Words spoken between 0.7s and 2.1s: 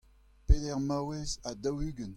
maouez ha daou-ugent.